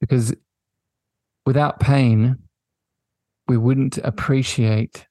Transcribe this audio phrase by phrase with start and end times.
[0.00, 0.34] Because
[1.46, 2.36] without pain,
[3.46, 5.06] we wouldn't appreciate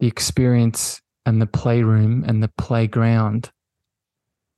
[0.00, 3.50] the experience and the playroom and the playground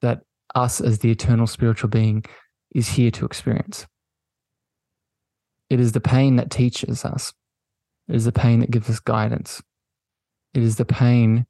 [0.03, 0.22] that
[0.54, 2.24] us as the eternal spiritual being
[2.74, 3.86] is here to experience.
[5.70, 7.32] It is the pain that teaches us.
[8.08, 9.62] It is the pain that gives us guidance.
[10.54, 11.46] It is the pain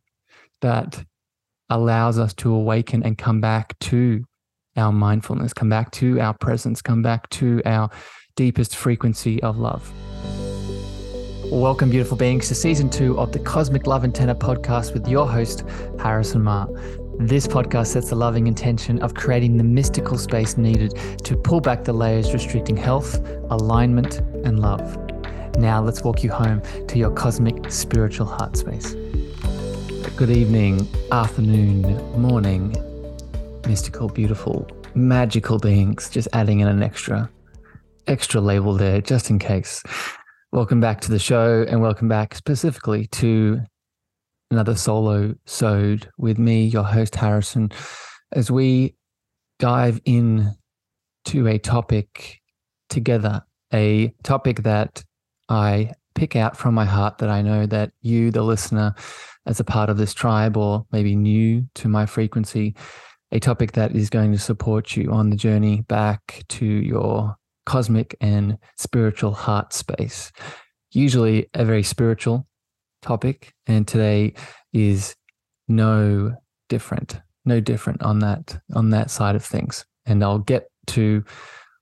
[0.60, 1.04] that
[1.70, 4.24] allows us to awaken and come back to
[4.79, 7.91] our mindfulness, come back to our presence, come back to our
[8.37, 9.93] deepest frequency of love.
[11.51, 15.64] Welcome, beautiful beings, to season two of the Cosmic Love Antenna podcast with your host,
[15.99, 17.27] Harrison Meagher.
[17.27, 21.85] This podcast sets the loving intention of creating the mystical space needed to pull back
[21.85, 23.18] the layers restricting health,
[23.51, 24.96] alignment, and love.
[25.57, 28.95] Now, let's walk you home to your cosmic spiritual heart space.
[30.17, 31.82] Good evening, afternoon,
[32.20, 32.77] morning,
[33.69, 36.09] mystical, beautiful, magical beings.
[36.09, 37.29] Just adding in an extra,
[38.06, 39.83] extra label there just in case.
[40.53, 43.61] Welcome back to the show and welcome back specifically to
[44.51, 47.70] another solo sode with me, your host Harrison,
[48.33, 48.95] as we
[49.59, 50.55] dive in
[51.27, 52.41] to a topic
[52.89, 53.42] together,
[53.75, 55.05] a topic that
[55.51, 58.95] I pick out from my heart that I know that you, the listener,
[59.45, 62.75] as a part of this tribe or maybe new to my frequency,
[63.33, 68.17] a topic that is going to support you on the journey back to your cosmic
[68.20, 70.33] and spiritual heart space.
[70.93, 72.47] Usually a very spiritual
[73.03, 74.35] topic, and today
[74.73, 75.15] is
[75.69, 76.35] no
[76.69, 79.85] different, no different on that on that side of things.
[80.07, 81.23] And I'll get to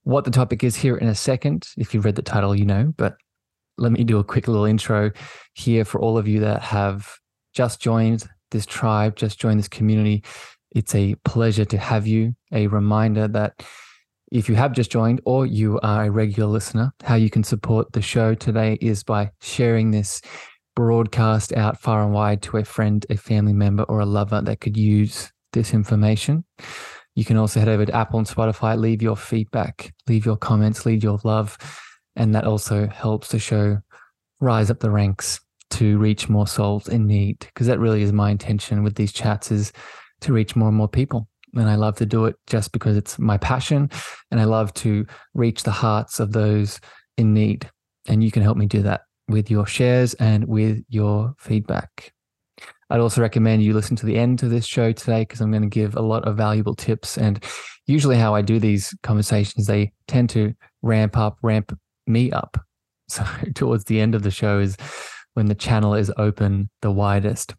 [0.03, 1.69] what the topic is here in a second.
[1.77, 3.17] If you've read the title, you know, but
[3.79, 5.13] let me do a quick little intro
[5.55, 7.09] here for all of you that have
[7.55, 10.25] just joined this tribe, just joined this community.
[10.77, 12.37] It's a pleasure to have you.
[12.53, 13.65] A reminder that
[14.31, 17.93] if you have just joined or you are a regular listener, how you can support
[17.93, 20.21] the show today is by sharing this
[20.75, 24.61] broadcast out far and wide to a friend, a family member, or a lover that
[24.61, 26.45] could use this information.
[27.15, 30.85] You can also head over to Apple and Spotify, leave your feedback, leave your comments,
[30.85, 31.57] leave your love.
[32.17, 33.79] And that also helps the show
[34.41, 37.39] rise up the ranks to reach more souls in need.
[37.39, 39.73] Because that really is my intention with these chats is
[40.23, 41.29] to reach more and more people
[41.61, 43.91] and I love to do it just because it's my passion
[44.31, 46.81] and I love to reach the hearts of those
[47.17, 47.71] in need.
[48.09, 52.13] And you can help me do that with your shares and with your feedback.
[52.89, 55.63] I'd also recommend you listen to the end of this show today because I'm going
[55.63, 57.19] to give a lot of valuable tips.
[57.19, 57.43] And
[57.87, 61.77] usually, how I do these conversations, they tend to ramp up, ramp
[62.07, 62.57] me up.
[63.09, 63.25] So,
[63.55, 64.77] towards the end of the show is
[65.35, 67.55] when the channel is open the widest.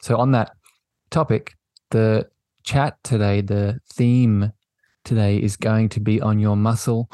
[0.00, 0.52] So, on that
[1.10, 1.56] topic,
[1.92, 2.28] the
[2.64, 4.52] chat today, the theme
[5.04, 7.10] today is going to be on your muscle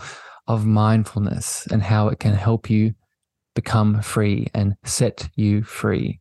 [0.47, 2.95] of mindfulness and how it can help you
[3.55, 6.21] become free and set you free.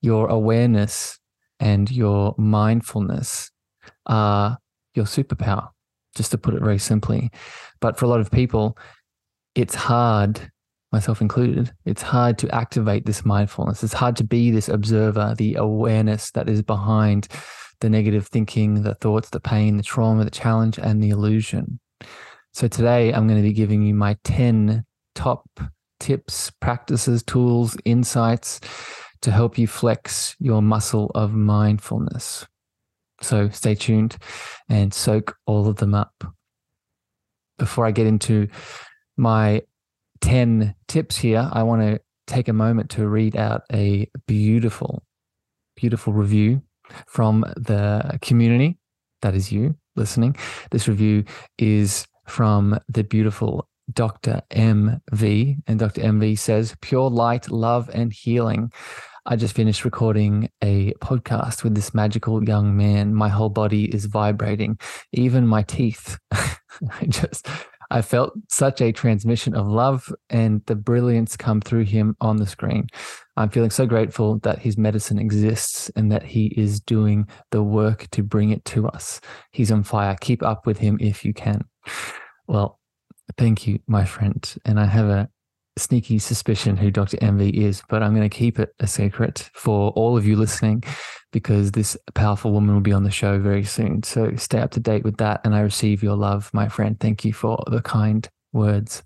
[0.00, 1.18] Your awareness
[1.60, 3.50] and your mindfulness
[4.06, 4.58] are
[4.94, 5.68] your superpower,
[6.14, 7.30] just to put it very simply.
[7.80, 8.78] But for a lot of people,
[9.54, 10.50] it's hard,
[10.92, 13.82] myself included, it's hard to activate this mindfulness.
[13.82, 17.28] It's hard to be this observer, the awareness that is behind
[17.80, 21.80] the negative thinking, the thoughts, the pain, the trauma, the challenge, and the illusion.
[22.52, 24.84] So today I'm going to be giving you my 10
[25.14, 25.48] top
[26.00, 28.60] tips, practices, tools, insights
[29.22, 32.46] to help you flex your muscle of mindfulness.
[33.20, 34.16] So stay tuned
[34.68, 36.24] and soak all of them up.
[37.58, 38.48] Before I get into
[39.16, 39.62] my
[40.20, 45.02] 10 tips here, I want to take a moment to read out a beautiful,
[45.76, 46.62] beautiful review
[47.06, 48.78] from the community.
[49.22, 50.36] That is you listening.
[50.70, 51.24] This review
[51.58, 54.42] is from the beautiful Dr.
[54.50, 55.56] MV.
[55.66, 56.02] And Dr.
[56.02, 58.72] MV says, Pure light, love, and healing.
[59.26, 63.14] I just finished recording a podcast with this magical young man.
[63.14, 64.78] My whole body is vibrating,
[65.12, 66.18] even my teeth.
[66.32, 67.48] I just
[67.90, 72.46] I felt such a transmission of love and the brilliance come through him on the
[72.46, 72.88] screen.
[73.38, 78.08] I'm feeling so grateful that his medicine exists and that he is doing the work
[78.10, 79.20] to bring it to us.
[79.52, 80.16] He's on fire.
[80.20, 81.62] Keep up with him if you can.
[82.48, 82.80] Well,
[83.36, 84.42] thank you, my friend.
[84.64, 85.28] And I have a
[85.76, 87.16] sneaky suspicion who Dr.
[87.18, 90.82] MV is, but I'm going to keep it a secret for all of you listening
[91.30, 94.02] because this powerful woman will be on the show very soon.
[94.02, 95.42] So stay up to date with that.
[95.44, 96.98] And I receive your love, my friend.
[96.98, 99.04] Thank you for the kind words.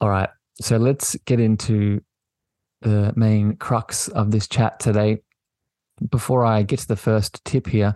[0.00, 0.30] All right.
[0.60, 2.00] So let's get into
[2.84, 5.22] the main crux of this chat today.
[6.10, 7.94] Before I get to the first tip here,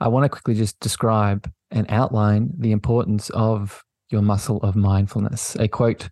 [0.00, 5.54] I want to quickly just describe and outline the importance of your muscle of mindfulness.
[5.56, 6.08] A quote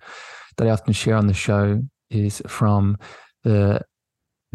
[0.56, 2.96] that I often share on the show is from
[3.42, 3.80] the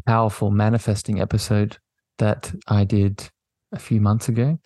[0.06, 1.78] powerful manifesting episode
[2.20, 3.30] that I did
[3.72, 4.60] a few months ago,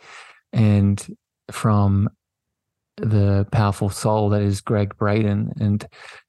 [0.54, 1.06] and
[1.50, 2.09] from
[2.98, 5.54] the powerful soul that is Gregg Braden.
[5.59, 5.88] And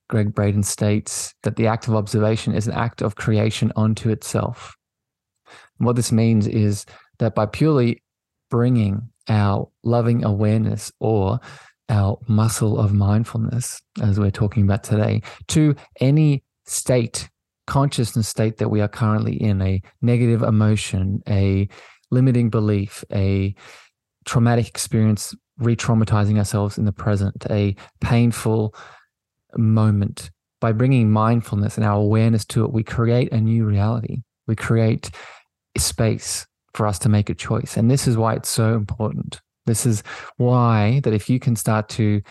[0.08, 4.75] Gregg Braden states that the act of observation is an act of creation onto itself.
[5.78, 6.87] And what this means is
[7.19, 8.02] that by purely
[8.50, 11.40] bringing our loving awareness or
[11.88, 17.28] our muscle of mindfulness, as we're talking about today, to any state,
[17.66, 21.69] consciousness state that we are currently in, a negative emotion, a
[22.11, 23.54] limiting belief, a
[24.25, 28.75] traumatic experience, re traumatizing ourselves in the present, a painful
[29.56, 30.31] moment.
[30.61, 34.23] By bringing mindfulness and our awareness to it, we create a new reality.
[34.47, 35.11] We create
[35.77, 37.77] space for us to make a choice.
[37.77, 39.41] And this is why it's so important.
[39.67, 40.03] This is
[40.37, 42.23] why that if you can start to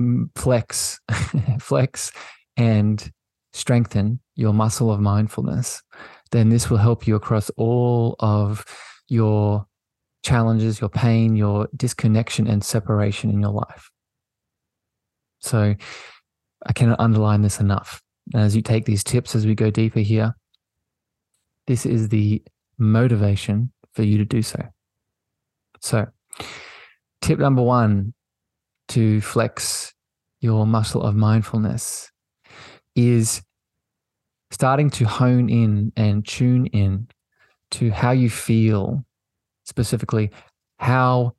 [0.00, 1.00] mm, flex,
[1.60, 2.12] flex
[2.56, 3.10] and
[3.52, 5.82] strengthen your muscle of mindfulness,
[6.30, 8.64] then this will help you across all of
[9.08, 9.66] your
[10.22, 13.90] challenges, your pain, your disconnection and separation in your life.
[15.40, 15.74] So
[16.66, 18.02] I cannot underline this enough.
[18.34, 20.36] As you take these tips as we go deeper here,
[21.66, 22.42] this is the
[22.78, 24.60] motivation for you to do so.
[25.80, 26.06] So,
[27.20, 28.14] tip number one
[28.88, 29.92] to flex
[30.40, 32.10] your muscle of mindfulness
[32.94, 33.42] is
[34.50, 37.08] starting to hone in and tune in
[37.70, 39.04] to how you feel
[39.64, 40.30] specifically
[40.78, 41.34] how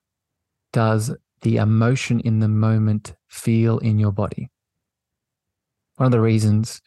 [0.71, 4.49] does the emotion in the moment feel in your body
[5.95, 6.81] one of the reasons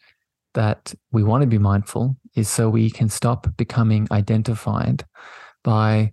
[0.53, 5.05] that we want to be mindful is so we can stop becoming identified
[5.63, 6.11] by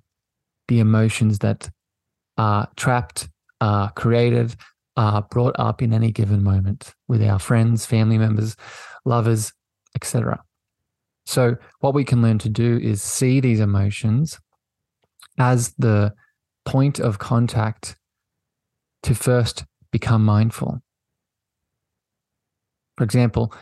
[0.68, 1.70] the emotions that
[2.36, 3.28] are trapped,
[3.60, 4.54] are created,
[4.96, 8.56] are brought up in any given moment with our friends, family members,
[9.04, 9.52] lovers,
[9.94, 10.42] etc.
[11.26, 14.38] So, what we can learn to do is see these emotions
[15.38, 16.12] as the
[16.64, 17.96] point of contact
[19.02, 20.82] to first become mindful.
[22.96, 23.52] For example,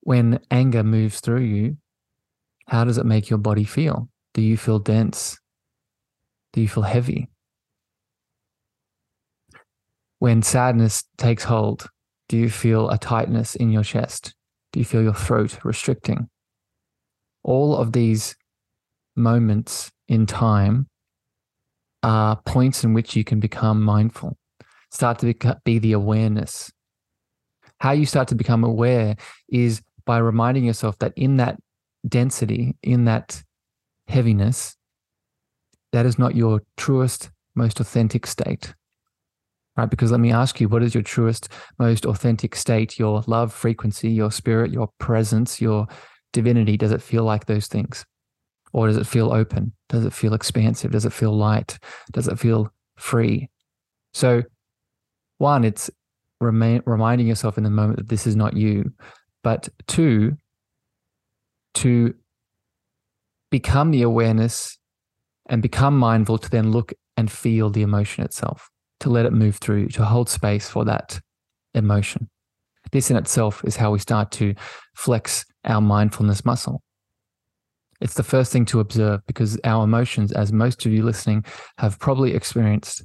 [0.00, 1.76] when anger moves through you,
[2.66, 4.08] how does it make your body feel?
[4.34, 5.38] Do you feel dense?
[6.52, 7.28] Do you feel heavy?
[10.18, 11.88] When sadness takes hold,
[12.28, 14.34] do you feel a tightness in your chest?
[14.72, 16.28] Do you feel your throat restricting?
[17.42, 18.36] All of these
[19.16, 20.88] moments in time
[22.02, 24.36] are points in which you can become mindful,
[24.90, 25.34] start to
[25.64, 26.70] be the awareness.
[27.78, 29.16] How you start to become aware
[29.48, 31.58] is by reminding yourself that in that
[32.06, 33.42] density, in that
[34.08, 34.76] heaviness,
[35.92, 38.74] that is not your truest, most authentic state.
[39.76, 39.88] Right?
[39.88, 41.48] Because let me ask you, what is your truest,
[41.78, 42.98] most authentic state?
[42.98, 45.86] Your love frequency, your spirit, your presence, your
[46.32, 46.76] divinity?
[46.76, 48.04] Does it feel like those things?
[48.72, 49.72] Or does it feel open?
[49.88, 50.90] Does it feel expansive?
[50.90, 51.78] Does it feel light?
[52.12, 53.48] Does it feel free?
[54.12, 54.42] So,
[55.38, 55.90] one, it's
[56.40, 58.92] remain, reminding yourself in the moment that this is not you.
[59.42, 60.36] But two,
[61.74, 62.14] to
[63.50, 64.78] become the awareness
[65.48, 68.68] and become mindful to then look and feel the emotion itself,
[69.00, 71.20] to let it move through, to hold space for that
[71.74, 72.28] emotion.
[72.92, 74.54] This in itself is how we start to
[74.94, 76.82] flex our mindfulness muscle.
[78.00, 81.44] It's the first thing to observe because our emotions, as most of you listening
[81.78, 83.02] have probably experienced,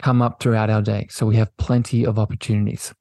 [0.00, 1.06] come up throughout our day.
[1.10, 2.92] So we have plenty of opportunities.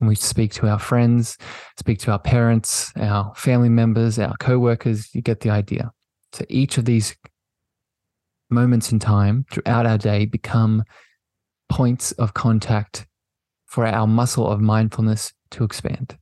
[0.00, 1.38] We speak to our friends,
[1.78, 5.92] speak to our parents, our family members, our co-workers, you get the idea.
[6.32, 7.16] So each of these
[8.50, 10.84] moments in time throughout our day become
[11.68, 13.06] points of contact
[13.66, 16.18] for our muscle of mindfulness to expand.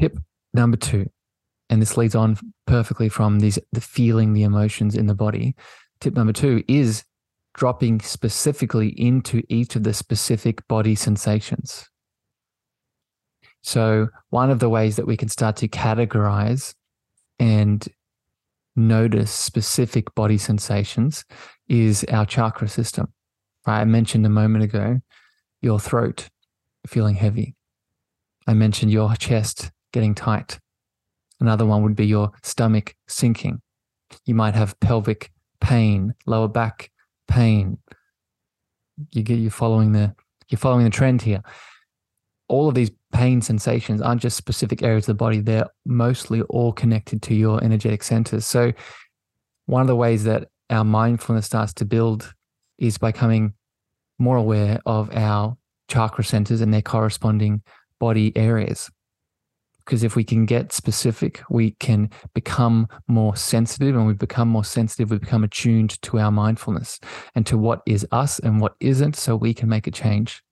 [0.00, 0.18] Tip
[0.52, 1.08] Number two,
[1.68, 2.36] and this leads on
[2.66, 5.54] perfectly from these the feeling the emotions in the body.
[6.00, 7.04] Tip number two is
[7.54, 11.88] dropping specifically into each of the specific body sensations.
[13.62, 16.74] So, one of the ways that we can start to categorize
[17.38, 17.86] and
[18.76, 21.24] notice specific body sensations
[21.68, 23.12] is our chakra system.
[23.66, 25.00] I mentioned a moment ago
[25.60, 26.30] your throat
[26.86, 27.54] feeling heavy.
[28.46, 30.58] I mentioned your chest getting tight.
[31.38, 33.60] Another one would be your stomach sinking.
[34.24, 35.30] You might have pelvic
[35.60, 36.90] pain, lower back
[37.28, 37.78] pain.
[39.12, 40.14] You get you following the
[40.48, 41.42] you're following the trend here.
[42.48, 46.72] All of these pain sensations aren't just specific areas of the body, they're mostly all
[46.72, 48.44] connected to your energetic centers.
[48.44, 48.72] So
[49.66, 52.34] one of the ways that our mindfulness starts to build
[52.78, 53.54] is by becoming
[54.18, 55.56] more aware of our
[55.88, 57.62] chakra centers and their corresponding
[57.98, 58.90] body areas.
[59.90, 63.96] Because if we can get specific, we can become more sensitive.
[63.96, 67.00] And we become more sensitive, we become attuned to our mindfulness
[67.34, 70.44] and to what is us and what isn't, so we can make a change.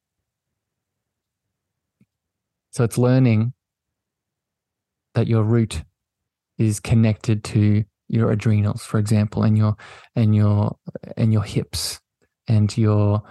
[2.72, 3.52] So it's learning
[5.14, 5.84] that your root
[6.58, 9.76] is connected to your adrenals, for example, and your
[10.16, 10.76] and your
[11.16, 12.00] and your hips
[12.48, 13.22] and your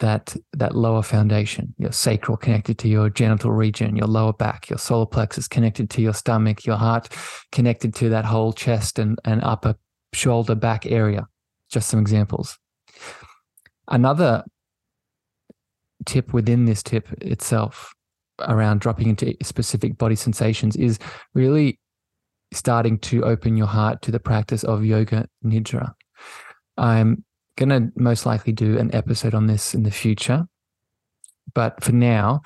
[0.00, 4.78] that that lower foundation, your sacral connected to your genital region, your lower back, your
[4.78, 7.08] solar plexus connected to your stomach, your heart
[7.52, 9.76] connected to that whole chest and, and upper
[10.12, 11.26] shoulder back area.
[11.70, 12.58] Just some examples.
[13.88, 14.44] Another
[16.06, 17.94] tip within this tip itself
[18.40, 20.98] around dropping into specific body sensations is
[21.34, 21.78] really
[22.52, 25.92] starting to open your heart to the practice of yoga nidra.
[26.76, 27.24] I'm
[27.60, 30.46] going to most likely do an episode on this in the future.
[31.54, 32.42] But for now,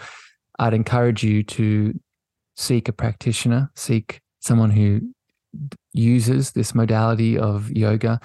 [0.58, 1.98] I'd encourage you to
[2.56, 5.00] seek a practitioner, seek someone who
[5.92, 8.20] uses this modality of yoga,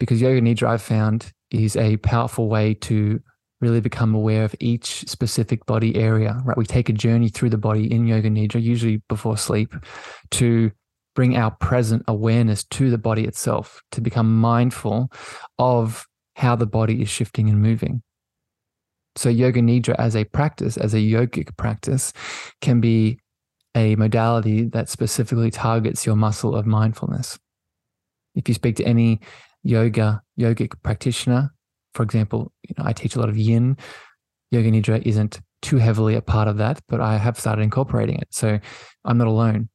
[0.00, 3.20] because yoga nidra I've found is a powerful way to
[3.60, 6.56] really become aware of each specific body area, right?
[6.56, 9.74] We take a journey through the body in yoga nidra, usually before sleep,
[10.32, 10.72] to
[11.14, 15.12] bring our present awareness to the body itself, to become mindful
[15.58, 18.02] of how the body is shifting and moving.
[19.16, 22.12] So, yoga nidra as a practice, as a yogic practice,
[22.60, 23.18] can be
[23.74, 27.38] a modality that specifically targets your muscle of mindfulness.
[28.34, 29.20] If you speak to any
[29.62, 31.52] yoga, yogic practitioner,
[31.94, 33.76] for example, you know, I teach a lot of yin.
[34.50, 38.28] Yoga Nidra isn't too heavily a part of that, but I have started incorporating it.
[38.30, 38.58] So
[39.04, 39.68] I'm not alone.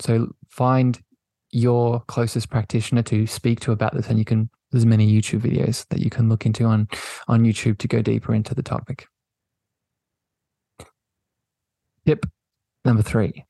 [0.00, 1.00] So find
[1.50, 4.50] your closest practitioner to speak to about this, and you can.
[4.74, 6.88] There's many YouTube videos that you can look into on
[7.28, 9.06] on YouTube to go deeper into the topic.
[12.04, 12.26] Tip
[12.84, 13.44] number three: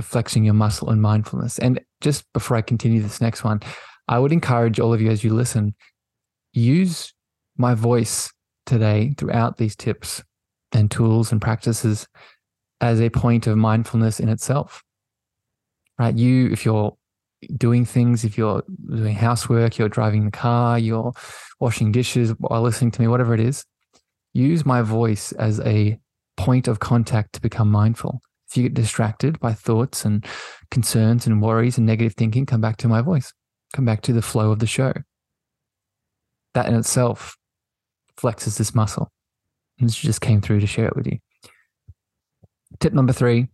[0.00, 1.58] flexing your muscle and mindfulness.
[1.58, 3.58] And just before I continue this next one,
[4.06, 5.74] I would encourage all of you as you listen,
[6.52, 7.12] use
[7.56, 8.32] my voice
[8.64, 10.22] today throughout these tips
[10.70, 12.06] and tools and practices
[12.80, 14.84] as a point of mindfulness in itself.
[15.98, 16.14] Right?
[16.14, 16.96] You, if you're
[17.56, 21.12] doing things, if you're doing housework, you're driving the car, you're
[21.60, 23.64] washing dishes while listening to me, whatever it is,
[24.32, 25.98] use my voice as a
[26.36, 28.20] point of contact to become mindful.
[28.50, 30.24] If you get distracted by thoughts and
[30.70, 33.32] concerns and worries and negative thinking, come back to my voice.
[33.72, 34.92] Come back to the flow of the show.
[36.54, 37.36] That in itself
[38.18, 39.10] flexes this muscle.
[39.78, 41.18] And this just came through to share it with you.
[42.78, 43.48] Tip number three,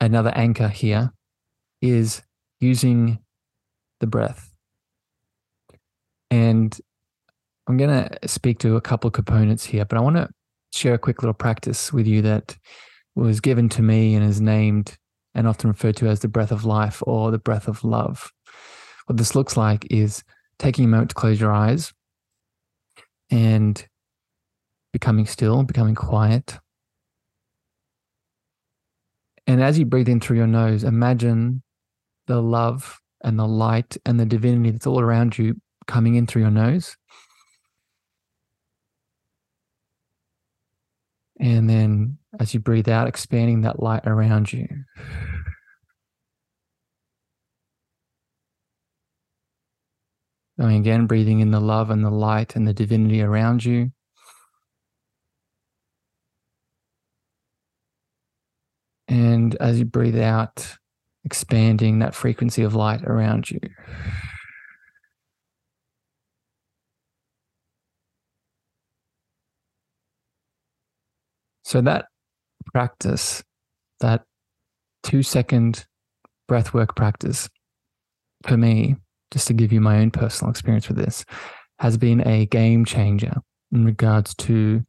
[0.00, 1.12] another anchor here
[1.80, 2.22] is
[2.60, 3.18] using
[4.00, 4.52] the breath.
[6.30, 6.78] And
[7.66, 10.28] I'm going to speak to a couple components here, but I want to
[10.72, 12.56] share a quick little practice with you that
[13.14, 14.96] was given to me and is named
[15.34, 18.32] and often referred to as the breath of life or the breath of love.
[19.06, 20.22] What this looks like is
[20.58, 21.92] taking a moment to close your eyes
[23.30, 23.84] and
[24.92, 26.58] becoming still, becoming quiet.
[29.46, 31.62] And as you breathe in through your nose, imagine
[32.26, 36.42] the love and the light and the divinity that's all around you coming in through
[36.42, 36.96] your nose.
[41.40, 44.68] And then as you breathe out, expanding that light around you.
[50.58, 53.90] Going again, breathing in the love and the light and the divinity around you.
[59.08, 60.76] And as you breathe out,
[61.24, 63.60] expanding that frequency of light around you.
[71.64, 72.06] So that
[72.72, 73.42] practice,
[74.00, 74.22] that
[75.02, 75.86] two second
[76.48, 77.48] breathwork practice,
[78.46, 78.96] for me,
[79.30, 81.24] just to give you my own personal experience with this,
[81.78, 83.34] has been a game changer
[83.72, 84.84] in regards to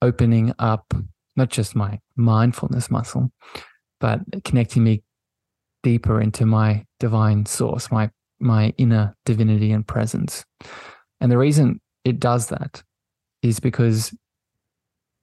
[0.00, 0.92] opening up
[1.36, 3.30] not just my mindfulness muscle,
[4.00, 5.02] but connecting me
[5.82, 8.10] deeper into my divine source, my
[8.40, 10.44] my inner divinity and presence.
[11.20, 12.82] And the reason it does that
[13.42, 14.14] is because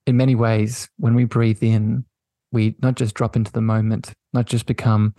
[0.08, 2.06] in many ways, when we breathe in,
[2.52, 5.14] we not just drop into the moment, not just become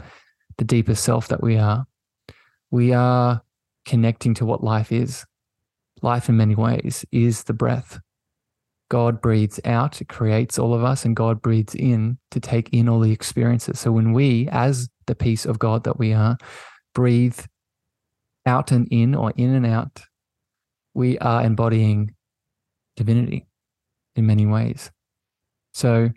[0.59, 1.87] the deeper self that we are,
[2.70, 3.42] we are
[3.85, 5.25] connecting to what life is.
[6.02, 8.00] Life, in many ways, is the breath.
[8.90, 13.00] God breathes out, creates all of us, and God breathes in to take in all
[13.00, 13.78] the experiences.
[13.78, 16.37] So when we, as the piece of God that we are,
[16.92, 17.38] breathe
[18.44, 20.02] out and in or in and out,
[20.92, 22.14] we are embodying
[22.97, 23.47] divinity
[24.16, 24.90] in many ways.
[25.73, 26.11] So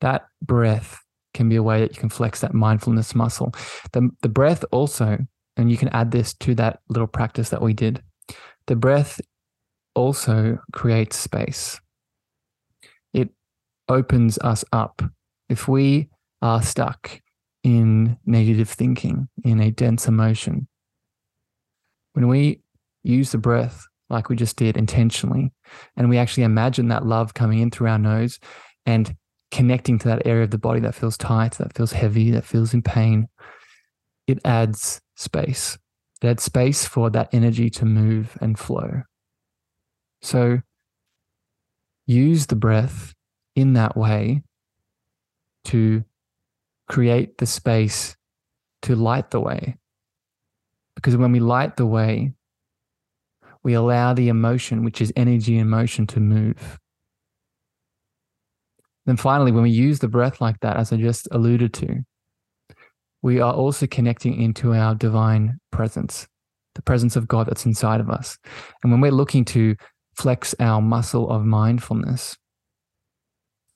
[0.00, 0.98] that breath
[1.32, 3.52] can be a way that you can flex that mindfulness muscle.
[3.92, 5.18] The, the breath also,
[5.56, 8.02] and you can add this to that little practice that we did,
[8.66, 9.20] the breath
[9.94, 11.80] also creates space.
[13.88, 15.02] Opens us up.
[15.48, 16.08] If we
[16.42, 17.20] are stuck
[17.62, 20.68] in negative thinking, in a dense emotion,
[22.14, 22.62] when we
[23.02, 25.52] use the breath like we just did intentionally,
[25.96, 28.38] and we actually imagine that love coming in through our nose
[28.86, 29.16] and
[29.50, 32.74] connecting to that area of the body that feels tight, that feels heavy, that feels
[32.74, 33.28] in pain,
[34.26, 35.78] it adds space.
[36.22, 39.02] It adds space for that energy to move and flow.
[40.22, 40.60] So
[42.06, 43.14] use the breath
[43.56, 44.42] in that way
[45.64, 46.04] to
[46.88, 48.16] create the space
[48.82, 49.76] to light the way.
[50.94, 52.32] Because when we light the way,
[53.62, 56.78] we allow the emotion, which is energy and motion, to move.
[59.06, 62.04] Then finally, when we use the breath like that, as I just alluded to,
[63.22, 66.28] we are also connecting into our divine presence,
[66.74, 68.38] the presence of God that's inside of us.
[68.82, 69.74] And when we're looking to
[70.14, 72.36] flex our muscle of mindfulness,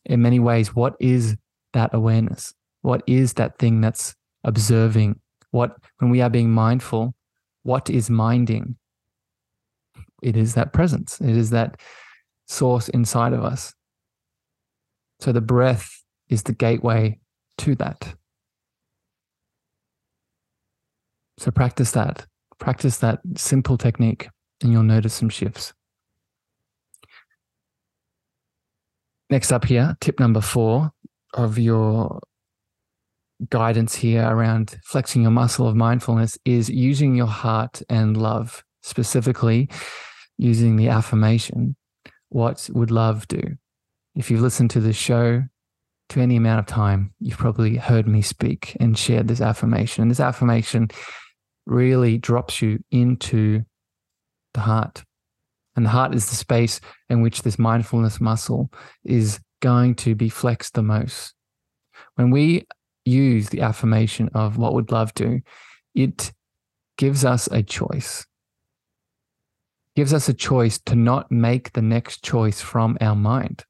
[0.04, 1.36] in many ways, what is
[1.72, 2.52] that awareness?
[2.82, 4.14] What is that thing that's
[4.44, 5.20] observing?
[5.50, 7.14] What, when we are being mindful,
[7.62, 8.76] what is minding?
[10.22, 11.80] it is that presence, it is that
[12.46, 13.74] source inside of us.
[15.20, 17.18] So the breath is the gateway
[17.58, 18.14] to that.
[21.38, 22.26] So practice that.
[22.58, 24.28] Practice that simple technique,
[24.62, 25.72] and you'll notice some shifts.
[29.30, 30.90] Next up here, tip number four
[31.34, 32.20] of your
[33.48, 39.70] guidance here around flexing your muscle of mindfulness is using your heart and love specifically
[40.36, 41.76] using the affirmation,
[42.30, 43.42] what would love do?
[44.14, 45.42] If you've listened to the show
[46.08, 50.02] to any amount of time, you've probably heard me speak and share this affirmation.
[50.02, 50.88] And this affirmation
[51.66, 53.62] really drops you into
[54.54, 55.04] the heart.
[55.80, 58.70] And the heart is the space in which this mindfulness muscle
[59.02, 61.32] is going to be flexed the most.
[62.16, 62.66] When we
[63.06, 65.40] use the affirmation of what would love do,
[65.94, 66.34] it
[66.98, 68.26] gives us a choice
[69.96, 73.64] gives us a choice to not make the next choice from our mind.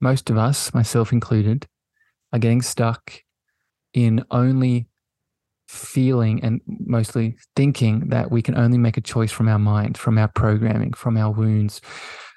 [0.00, 1.66] Most of us, myself included,
[2.32, 3.12] are getting stuck
[3.92, 4.87] in only
[5.68, 10.18] feeling and mostly thinking that we can only make a choice from our mind, from
[10.18, 11.80] our programming, from our wounds,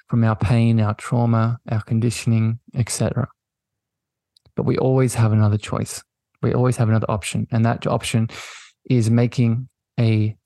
[0.08, 3.26] from our pain, our trauma, our conditioning, etc.
[4.54, 6.02] But we always have another choice.
[6.42, 7.46] We always have another option.
[7.50, 8.28] And that option
[8.90, 9.68] is making
[9.98, 10.36] a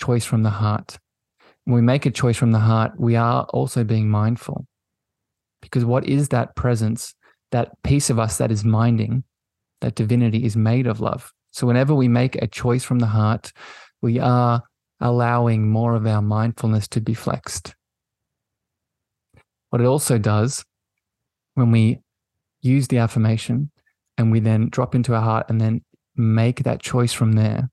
[0.00, 0.98] choice from the heart.
[1.64, 4.66] When we make a choice from the heart, we are also being mindful.
[5.60, 7.14] Because what is that presence,
[7.50, 9.24] that piece of us that is minding,
[9.80, 11.32] that divinity is made of love.
[11.52, 13.52] So whenever we make a choice from the heart,
[14.00, 14.62] we are
[15.00, 17.74] allowing more of our mindfulness to be flexed.
[19.70, 20.64] What it also does
[21.54, 22.00] when we
[22.62, 23.70] use the affirmation
[24.16, 25.82] and we then drop into our heart and then
[26.16, 27.70] make that choice from there,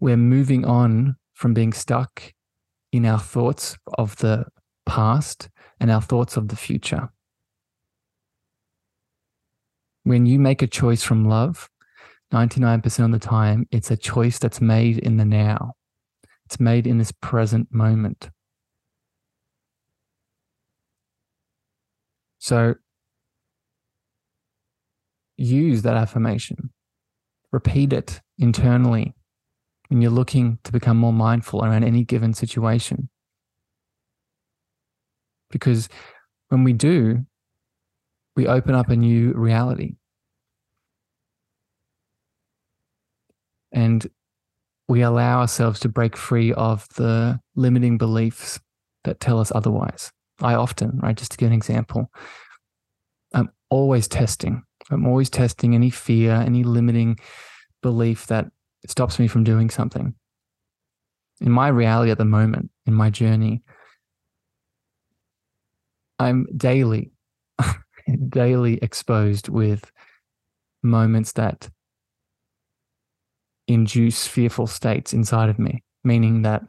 [0.00, 2.32] we're moving on from being stuck
[2.92, 4.46] in our thoughts of the
[4.84, 5.48] past
[5.80, 7.10] and our thoughts of the future.
[10.04, 11.68] When you make a choice from love,
[12.32, 15.74] 99% of the time, it's a choice that's made in the now.
[16.46, 18.30] It's made in this present moment.
[22.38, 22.76] So
[25.36, 26.70] use that affirmation,
[27.52, 29.14] repeat it internally
[29.88, 33.08] when you're looking to become more mindful around any given situation.
[35.50, 35.88] Because
[36.48, 37.24] when we do,
[38.36, 39.96] we open up a new reality.
[43.72, 44.06] And
[44.88, 48.60] we allow ourselves to break free of the limiting beliefs
[49.04, 50.12] that tell us otherwise.
[50.40, 52.10] I often, right, just to give an example,
[53.34, 54.62] I'm always testing.
[54.90, 57.18] I'm always testing any fear, any limiting
[57.82, 58.46] belief that
[58.86, 60.14] stops me from doing something.
[61.40, 63.62] In my reality at the moment, in my journey,
[66.18, 67.12] I'm daily,
[68.28, 69.90] daily exposed with
[70.82, 71.68] moments that
[73.68, 76.62] induce fearful states inside of me, meaning that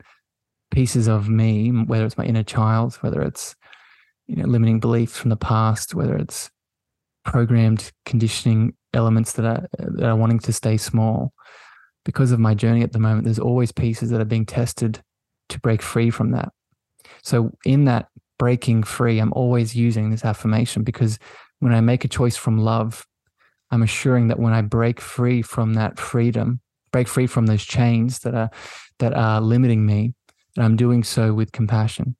[0.71, 3.55] pieces of me, whether it's my inner child, whether it's
[4.27, 6.49] you know limiting beliefs from the past, whether it's
[7.23, 11.33] programmed conditioning elements that are that are wanting to stay small,
[12.07, 15.01] because of my journey at the moment, there's always pieces that are being tested
[15.49, 16.49] to break free from that.
[17.21, 18.07] So, in that
[18.39, 21.19] breaking free, I'm always using this affirmation because
[21.59, 23.05] when I make a choice from love,
[23.71, 28.19] I'm assuring that when I break free from that freedom, break free from those chains
[28.19, 28.49] that are
[28.99, 30.13] that are limiting me,
[30.55, 32.15] that I'm doing so with compassion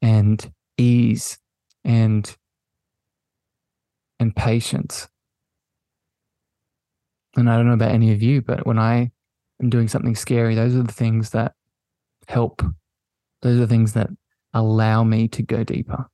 [0.00, 1.38] and ease
[1.84, 2.36] and
[4.20, 5.08] and patience.
[7.36, 9.10] And I don't know about any of you, but when I
[9.62, 11.54] am doing something scary, those are the things that
[12.28, 12.62] help.
[13.40, 14.10] Those are the things that
[14.52, 16.06] allow me to go deeper.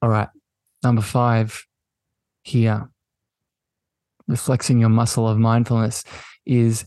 [0.00, 0.28] All right.
[0.82, 1.66] Number five
[2.42, 2.90] here,
[4.36, 6.04] flexing your muscle of mindfulness
[6.46, 6.86] is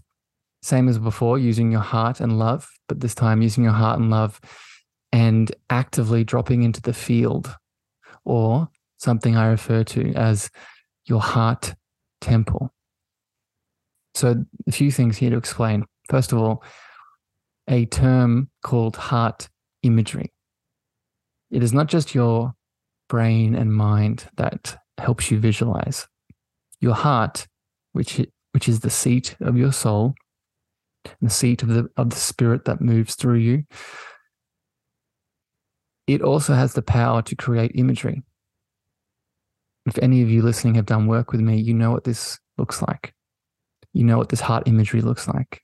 [0.62, 4.10] same as before, using your heart and love, but this time using your heart and
[4.10, 4.40] love
[5.12, 7.56] and actively dropping into the field
[8.26, 10.50] or something I refer to as
[11.06, 11.74] your heart
[12.22, 12.74] temple.
[14.16, 15.86] So, a few things here to explain.
[16.10, 16.64] First of all,
[17.70, 19.50] a term called heart
[19.84, 20.34] imagery.
[21.52, 22.54] It is not just your
[23.08, 26.08] brain and mind that helps you visualize.
[26.80, 27.48] Your heart,
[27.94, 28.22] which
[28.54, 30.16] which is the seat of your soul,
[31.06, 33.64] and the seat of the of the spirit that moves through you,
[36.08, 38.24] it also has the power to create imagery.
[39.86, 42.82] If any of you listening have done work with me, you know what this looks
[42.82, 43.14] like.
[43.94, 45.62] You know what this heart imagery looks like.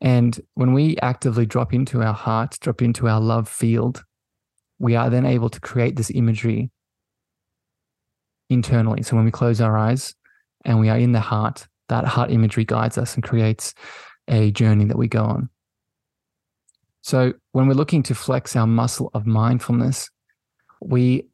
[0.00, 4.04] And when we actively drop into our heart, drop into our love field,
[4.78, 6.70] we are then able to create this imagery
[8.50, 9.02] internally.
[9.02, 10.14] So when we close our eyes
[10.64, 13.74] and we are in the heart, that heart imagery guides us and creates
[14.28, 15.48] a journey that we go on.
[17.02, 20.10] So when we're looking to flex our muscle of mindfulness,
[20.80, 21.24] we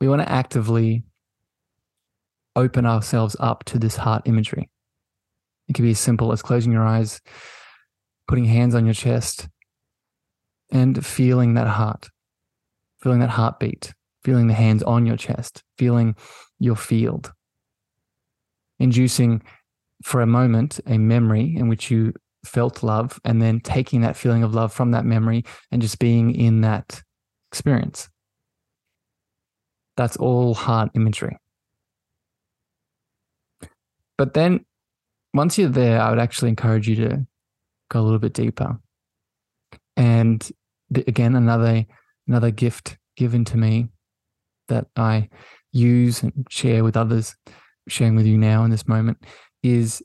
[0.00, 1.04] we want to actively
[2.54, 4.70] open ourselves up to this heart imagery.
[5.68, 7.20] It can be as simple as closing your eyes,
[8.28, 9.48] putting hands on your chest,
[10.70, 12.10] and feeling that heart,
[13.02, 13.94] feeling that heartbeat,
[14.26, 16.16] feeling the hands on your chest, feeling
[16.58, 17.32] your field,
[18.80, 19.40] inducing
[20.02, 22.12] for a moment a memory in which you
[22.44, 26.34] felt love, and then taking that feeling of love from that memory and just being
[26.34, 27.00] in that
[27.52, 28.08] experience.
[29.96, 31.38] That's all heart imagery.
[34.18, 34.64] But then
[35.34, 37.26] once you're there, I would actually encourage you to
[37.90, 38.80] go a little bit deeper.
[39.96, 40.50] And
[41.06, 41.86] again, another
[42.26, 43.90] another gift given to me
[44.68, 45.28] that I
[45.72, 47.34] use and share with others,
[47.88, 49.18] sharing with you now in this moment,
[49.62, 50.02] is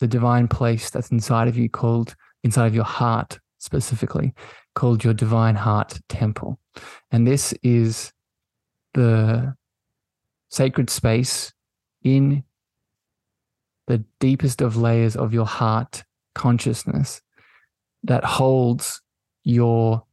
[0.00, 4.34] the divine place that's inside of you called inside of your heart specifically
[4.74, 6.58] called your divine heart temple.
[7.10, 8.12] And this is
[8.94, 9.54] the
[10.50, 11.52] sacred space
[12.02, 12.42] in
[13.86, 17.20] the deepest of layers of your heart consciousness
[18.02, 19.00] that holds
[19.44, 20.04] your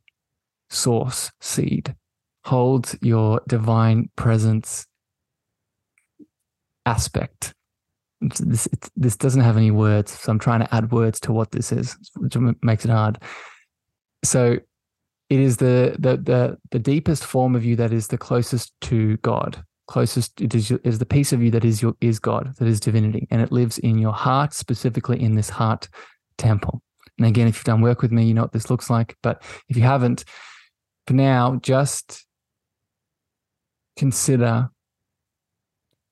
[0.69, 1.95] source seed,
[2.43, 4.85] holds your divine presence
[6.85, 7.53] aspect.
[8.21, 11.71] This, this doesn't have any words, so I'm trying to add words to what this
[11.71, 13.19] is, which makes it hard.
[14.23, 14.59] So
[15.29, 19.15] it is the the the the deepest form of you that is the closest to
[19.17, 22.67] God closest it is, is the piece of you that is your is God, that
[22.67, 25.89] is divinity, and it lives in your heart, specifically in this heart
[26.37, 26.83] temple.
[27.17, 29.17] And again, if you've done work with me, you know what this looks like.
[29.23, 30.25] But if you haven't,
[31.07, 32.23] for now, just
[33.99, 34.69] consider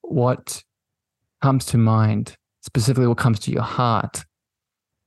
[0.02, 0.62] what
[1.40, 4.24] comes to mind, specifically what comes to your heart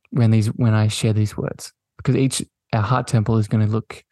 [0.09, 1.71] when these when I share these words.
[1.97, 4.03] Because each our heart temple is going to look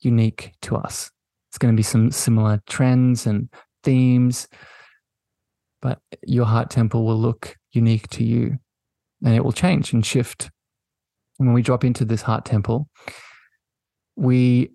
[0.00, 1.10] unique to us.
[1.50, 3.48] It's going to be some similar trends and
[3.82, 4.46] themes,
[5.82, 8.58] but your heart temple will look unique to you
[9.24, 10.50] and it will change and shift.
[11.38, 12.88] And when we drop into this heart temple,
[14.14, 14.70] we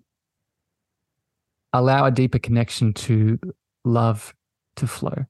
[1.72, 3.38] allow a deeper connection to
[3.84, 4.34] love
[4.76, 5.26] to flow.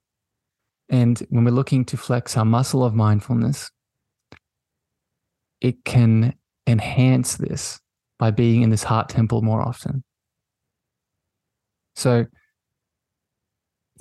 [0.89, 3.71] And when we're looking to flex our muscle of mindfulness,
[5.61, 6.35] it can
[6.67, 7.81] enhance this
[8.19, 10.03] by being in this heart temple more often.
[11.97, 12.27] So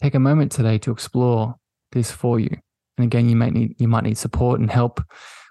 [0.01, 1.55] take a moment today to explore
[1.91, 2.49] this for you.
[2.97, 5.01] And again, you might need you might need support and help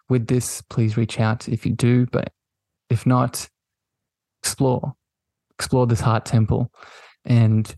[0.09, 0.63] with this.
[0.63, 2.33] Please reach out if you do, but
[2.91, 3.49] if not,
[4.43, 4.95] explore.
[5.59, 6.73] Explore this heart temple.
[7.25, 7.75] And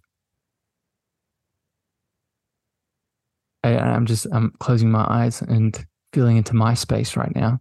[3.63, 7.61] I, I'm just I'm closing my eyes and feeling into my space right now.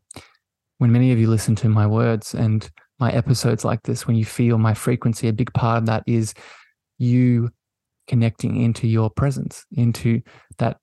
[0.77, 4.25] When many of you listen to my words and my episodes like this, when you
[4.25, 6.33] feel my frequency, a big part of that is
[6.97, 7.49] you
[8.07, 10.21] connecting into your presence, into
[10.57, 10.77] that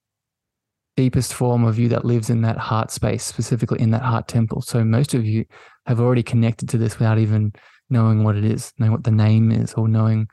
[0.96, 4.62] deepest form of you that lives in that heart space, specifically in that heart temple.
[4.62, 5.44] So most of you
[5.86, 7.52] have already connected to this without even
[7.88, 10.28] knowing what it is, knowing what the name is, or knowing,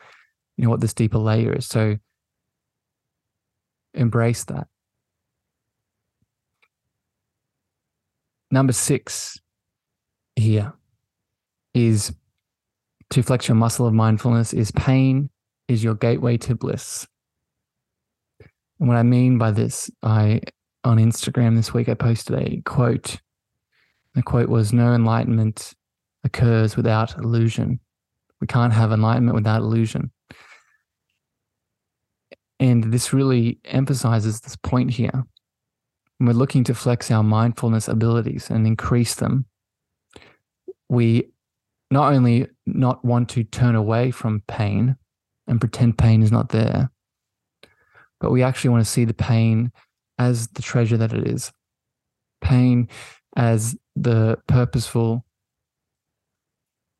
[0.57, 1.67] you know, what this deeper layer is.
[1.67, 1.97] So
[3.93, 4.67] embrace that.
[8.51, 9.39] Number six
[10.35, 10.73] here
[11.73, 12.13] is
[13.09, 15.29] to flex your muscle of mindfulness is pain
[15.67, 17.07] is your gateway to bliss.
[18.79, 20.41] And what I mean by this, I
[20.83, 23.17] on Instagram this week I posted a quote.
[24.13, 25.73] The quote was no enlightenment
[26.23, 27.79] occurs without illusion.
[28.39, 30.11] We can't have enlightenment without illusion.
[32.59, 35.23] And this really emphasizes this point here.
[36.17, 39.45] When we're looking to flex our mindfulness abilities and increase them,
[40.89, 41.29] we
[41.91, 44.95] not only not want to turn away from pain
[45.47, 46.89] and pretend pain is not there,
[48.19, 49.71] but we actually want to see the pain
[50.17, 51.51] as the treasure that it is.
[52.41, 52.87] Pain
[53.35, 55.25] as the purposeful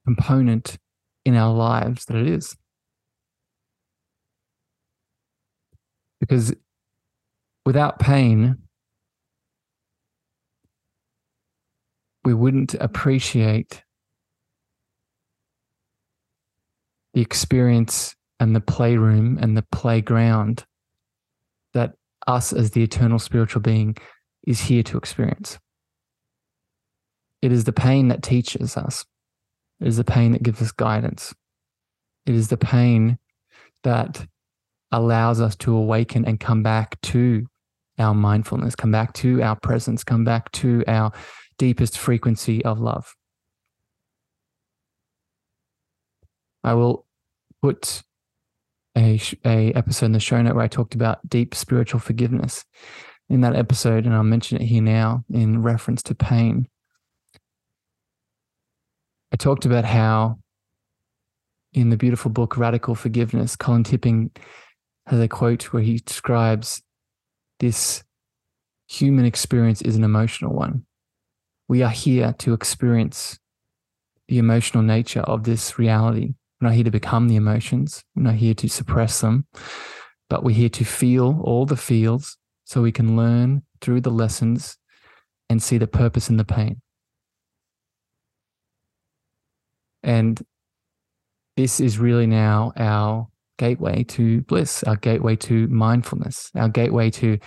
[0.06, 0.78] component
[1.26, 2.56] in our lives that it is.
[6.20, 6.54] Because
[7.66, 8.58] without pain,
[12.24, 13.84] we wouldn't appreciate
[17.14, 20.66] the experience and the playroom and the playground
[21.74, 21.94] that
[22.28, 23.96] us as the eternal spiritual being
[24.48, 25.60] is here to experience.
[27.42, 29.06] It is the pain that teaches us.
[29.84, 31.36] It is the pain that gives us guidance.
[32.26, 33.20] It is the pain
[33.84, 34.26] that
[34.94, 37.46] allows us to awaken and come back to
[38.00, 41.12] our mindfulness, come back to our presence, come back to our
[41.58, 43.14] deepest frequency of love.
[46.64, 47.06] I will
[47.62, 48.04] put
[48.98, 52.64] a, a episode in the show note where I talked about deep spiritual forgiveness.
[53.30, 56.68] In that episode, and I'll mention it here now in reference to pain,
[59.34, 60.38] I talked about how
[61.74, 64.30] in the beautiful book Radical Forgiveness, Colin Tipping
[65.08, 66.84] has a quote where he describes
[67.60, 68.04] this
[68.88, 70.86] human experience is an emotional one.
[71.68, 73.40] We are here to experience
[74.28, 76.36] the emotional nature of this reality.
[76.62, 78.04] We're not here to become the emotions.
[78.16, 79.48] We're not here to suppress them,
[80.30, 84.78] but we're here to feel all the feels so we can learn through the lessons
[85.50, 86.83] and see the purpose in the pain.
[90.04, 90.42] And
[91.56, 97.38] this is really now our gateway to bliss, our gateway to mindfulness, our gateway to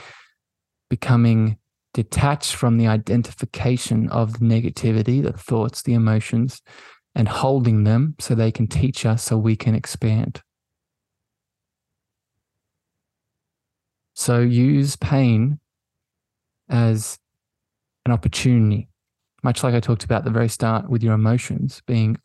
[0.88, 1.58] becoming
[1.92, 6.62] detached from the identification of the negativity, the thoughts, the emotions,
[7.14, 10.42] and holding them so they can teach us so we can expand.
[14.14, 15.58] So use pain
[16.68, 17.18] as
[18.04, 18.88] an opportunity,
[19.42, 22.16] much like I talked about at the very start with your emotions being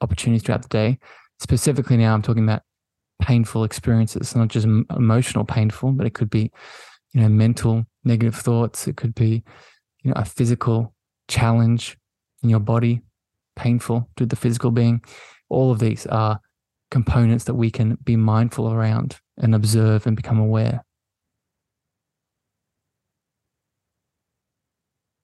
[0.00, 0.98] opportunities throughout the day.
[1.40, 2.62] Specifically, now I'm talking about
[3.20, 6.50] painful experiences, not just emotional painful, but it could be,
[7.12, 8.86] you know, mental negative thoughts.
[8.88, 9.42] It could be,
[10.02, 10.94] you know, a physical
[11.28, 11.96] challenge
[12.42, 13.02] in your body
[13.56, 15.02] painful to the physical being.
[15.48, 16.40] All of these are
[16.90, 20.84] components that we can be mindful around and observe and become aware.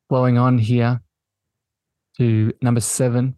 [0.09, 1.01] Flowing on here
[2.19, 3.37] to number seven,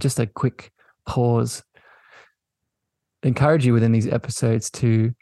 [0.00, 0.72] just a quick
[1.06, 1.62] pause.
[3.22, 5.14] Encourage you within these episodes to,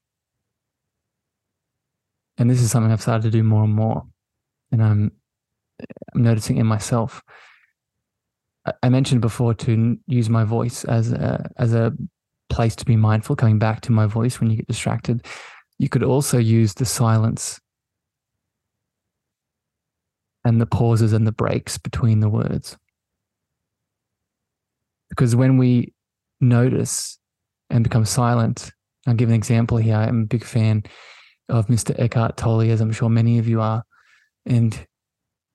[2.39, 4.07] and this is something I've started to do more and more,
[4.73, 5.13] and I'm
[6.15, 7.23] I'm noticing in myself
[8.83, 11.93] I mentioned before to use my voice as a as a
[12.51, 15.25] place to be mindful, coming back to my voice when you get distracted.
[15.79, 17.59] You could also use the silence
[20.45, 22.77] and the pauses and the breaks between the words.
[25.11, 25.93] Because when we
[26.41, 27.19] notice
[27.69, 28.73] and become silent,
[29.07, 29.97] I'll give an example here.
[29.97, 30.85] I'm a big fan
[31.49, 31.99] of Mr.
[31.99, 33.85] Eckhart Tolle, as I'm sure many of you are.
[34.47, 34.87] And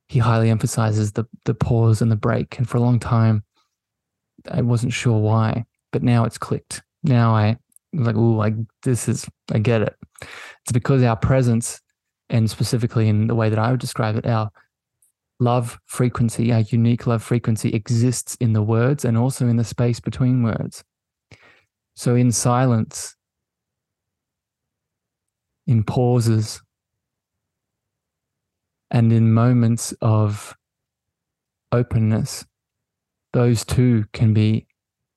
[0.08, 2.58] he highly emphasizes the the pause and the break.
[2.58, 3.44] And for a long time,
[4.52, 6.84] I wasn't sure why, but now it's clicked.
[7.04, 7.58] Now I
[7.94, 9.96] like, oh, like this is I get it.
[10.22, 11.80] It's because our presence,
[12.30, 14.50] and specifically in the way that I would describe it, our
[15.40, 20.00] love frequency, our unique love frequency exists in the words and also in the space
[20.00, 20.84] between words.
[21.96, 23.16] So in silence,
[25.68, 26.62] in pauses,
[28.92, 30.56] and in moments of
[31.72, 32.46] openness,
[33.34, 34.68] those two can be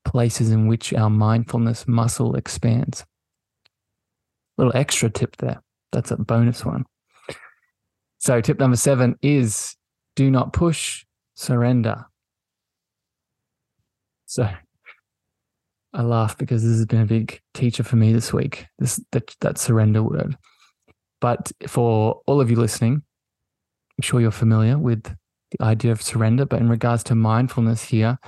[0.04, 3.04] places in which our mindfulness muscle expands.
[4.56, 5.62] Little extra tip there.
[5.92, 6.84] That's a bonus one.
[8.18, 9.76] So, tip number seven is
[10.18, 11.04] do not push,
[11.36, 12.04] surrender.
[14.26, 14.50] So,
[15.94, 18.66] I laugh because this has been a big teacher for me this week.
[18.80, 20.36] This that that surrender word.
[21.20, 26.44] But for all of you listening, I'm sure you're familiar with the idea of surrender.
[26.44, 28.18] But in regards to mindfulness here,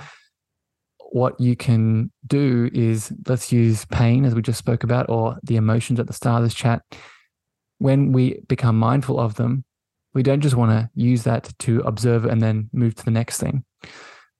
[1.11, 5.57] what you can do is let's use pain as we just spoke about, or the
[5.57, 6.83] emotions at the start of this chat.
[7.79, 9.65] When we become mindful of them,
[10.13, 13.39] we don't just want to use that to observe and then move to the next
[13.39, 13.63] thing.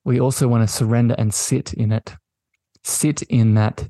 [0.04, 2.16] We also want to surrender and sit in it.
[2.84, 3.88] Sit in that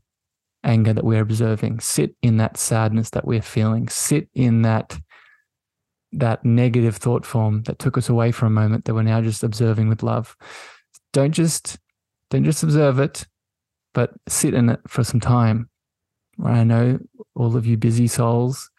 [0.63, 1.79] anger that we're observing.
[1.79, 3.87] Sit in that sadness that we're feeling.
[3.87, 4.99] Sit in that
[6.13, 9.43] that negative thought form that took us away for a moment that we're now just
[9.43, 10.35] observing with love.
[11.13, 11.79] Don't just
[12.29, 13.25] don't just observe it
[13.93, 15.69] but sit in it for some time.
[16.43, 16.99] I know
[17.35, 18.70] all of you busy souls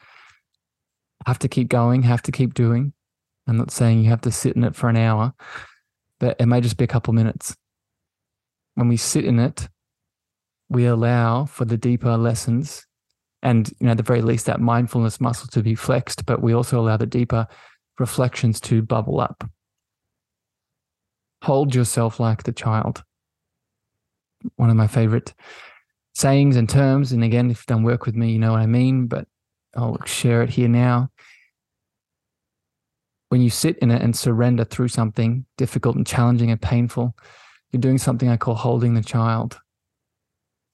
[1.27, 2.93] have to keep going have to keep doing.
[3.47, 5.35] I'm not saying you have to sit in it for an hour
[6.21, 7.57] but it may just be a couple minutes.
[8.75, 9.69] When we sit in it
[10.69, 12.87] we allow for the deeper lessons
[13.43, 16.55] and you know at the very least that mindfulness muscle to be flexed but we
[16.55, 17.47] also allow the deeper
[17.99, 19.45] reflections to bubble up.
[21.43, 23.03] Hold yourself like the child.
[24.57, 25.35] One of my favorite
[26.15, 28.67] sayings and terms and again if you've done work with me you know what i
[28.67, 29.27] mean but
[29.77, 31.09] i'll share it here now
[33.33, 37.17] when you sit in it and surrender through something difficult and challenging and painful
[37.73, 39.59] you're doing something i call holding the child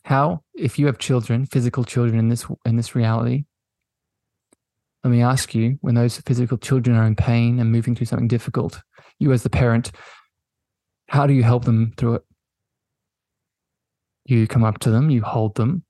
[0.08, 3.44] how, if you have children, physical children in this in this reality,
[5.04, 8.26] let me ask you, when those physical children are in pain and moving through something
[8.26, 8.80] difficult,
[9.18, 9.92] you as the parent,
[11.08, 12.22] how do you help them through it?
[14.24, 15.84] You come up to them, you hold them,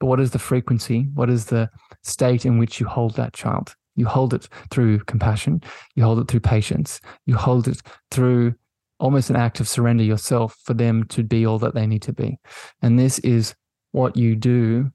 [0.00, 1.08] but what is the frequency?
[1.14, 1.70] What is the
[2.02, 3.74] state in which you hold that child?
[3.96, 5.62] You hold it through compassion,
[5.94, 8.54] you hold it through patience, you hold it through
[8.98, 12.12] almost an act of surrender yourself for them to be all that they need to
[12.12, 12.38] be.
[12.82, 13.54] And this is
[13.92, 14.90] what you do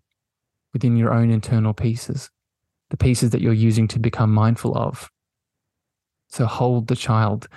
[0.74, 2.30] within your own internal pieces,
[2.90, 5.10] the pieces that you're using to become mindful of.
[6.30, 7.48] So hold the child,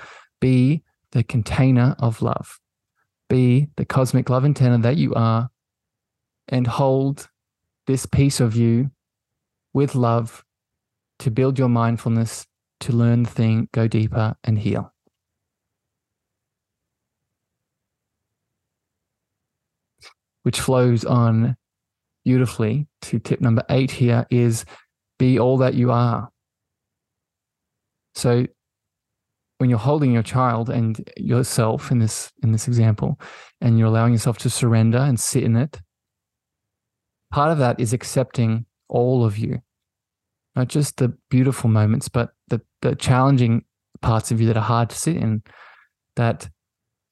[0.40, 2.58] be the container of love,
[3.28, 5.50] be the cosmic love antenna that you are,
[6.48, 7.28] and hold
[7.86, 8.90] this piece of you
[9.72, 10.43] with love
[11.24, 12.46] to build your mindfulness,
[12.80, 14.94] to learn the thing, go deeper, and heal.
[20.44, 21.56] which flows on
[22.24, 24.64] beautifully to tip number eight here is
[25.18, 26.28] be all that you are.
[28.14, 28.46] So
[29.58, 33.18] when you're holding your child and yourself in this in this example
[33.60, 35.80] and you're allowing yourself to surrender and sit in it
[37.32, 39.60] part of that is accepting all of you
[40.56, 43.64] not just the beautiful moments but the the challenging
[44.02, 45.42] parts of you that are hard to sit in
[46.16, 46.48] that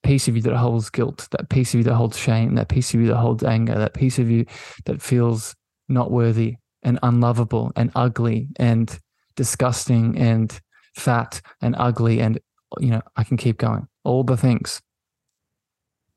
[0.03, 2.93] piece of you that holds guilt, that piece of you that holds shame, that piece
[2.95, 4.45] of you that holds anger, that piece of you
[4.85, 5.55] that feels
[5.89, 8.99] not worthy and unlovable and ugly and
[9.37, 10.61] disgusting and
[10.95, 12.39] fat and ugly and
[12.81, 13.87] you know I can keep going.
[14.05, 14.81] All the things.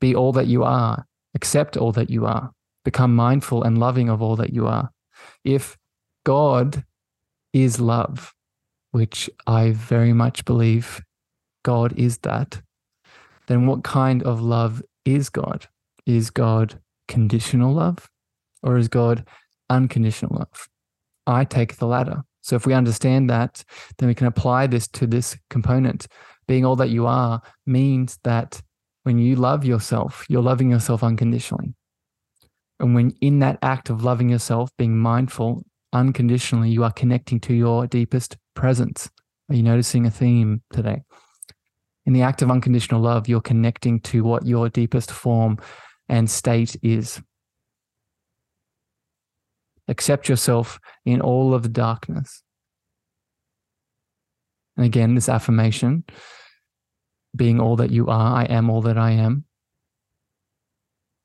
[0.00, 1.06] Be all that you are.
[1.34, 2.50] Accept all that you are.
[2.84, 4.90] Become mindful and loving of all that you are.
[5.44, 5.76] If
[6.24, 6.84] God
[7.56, 8.34] is love,
[8.90, 11.00] which I very much believe
[11.64, 12.60] God is that,
[13.46, 15.66] then what kind of love is God?
[16.04, 18.10] Is God conditional love
[18.62, 19.24] or is God
[19.70, 20.68] unconditional love?
[21.26, 22.22] I take the latter.
[22.42, 23.64] So if we understand that,
[23.96, 26.06] then we can apply this to this component.
[26.46, 28.60] Being all that you are means that
[29.04, 31.74] when you love yourself, you're loving yourself unconditionally.
[32.78, 35.64] And when in that act of loving yourself, being mindful
[35.98, 39.10] unconditionally, you are connecting to your deepest presence.
[39.48, 41.02] Are you noticing a theme today?
[42.06, 45.58] in the act of unconditional love, you're connecting to what your deepest form
[46.08, 47.20] and state is.
[49.88, 52.42] Accept yourself in all of the darkness.
[54.76, 56.04] And again, this affirmation
[57.34, 59.44] being all that you are, I am all that I am.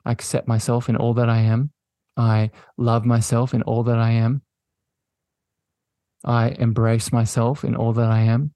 [0.04, 1.72] I accept myself in all that I am.
[2.18, 4.42] I love myself in all that I am.
[6.24, 8.54] I embrace myself in all that I am.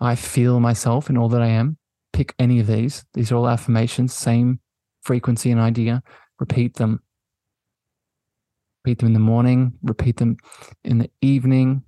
[0.00, 1.76] I feel myself in all that I am.
[2.12, 3.04] Pick any of these.
[3.14, 4.60] These are all affirmations, same
[5.02, 6.02] frequency and idea.
[6.38, 7.00] Repeat them.
[8.84, 10.38] Repeat them in the morning, repeat them
[10.84, 11.82] in the evening,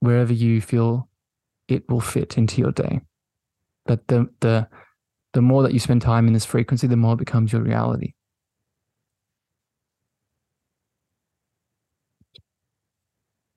[0.00, 1.08] wherever you feel
[1.68, 3.00] it will fit into your day.
[3.84, 4.68] But the the
[5.32, 8.14] the more that you spend time in this frequency, the more it becomes your reality.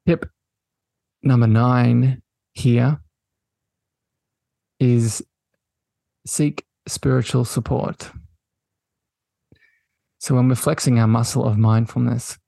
[0.10, 0.26] Tip
[1.22, 2.24] number nine
[2.56, 3.00] here
[4.80, 5.24] is
[6.26, 8.10] seek spiritual support.
[10.18, 12.40] So when we're flexing our muscle of mindfulness,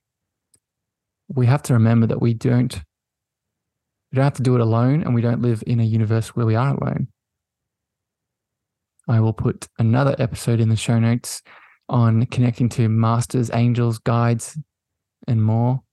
[1.27, 2.73] we have to remember that we don't
[4.11, 6.47] we don't have to do it alone and we don't live in a universe where
[6.47, 7.09] we are alone.
[9.07, 11.43] I will put another episode in the show notes
[11.87, 14.57] on connecting to masters, angels, guides,
[15.27, 15.83] and more.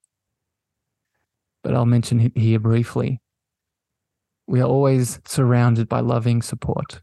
[1.68, 3.20] But I'll mention here briefly.
[4.46, 7.02] We are always surrounded by loving support,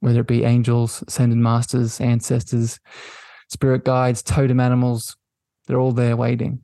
[0.00, 2.78] whether it be angels, ascended masters, ancestors,
[3.48, 5.16] spirit guides, totem animals,
[5.66, 6.60] they're all there waiting.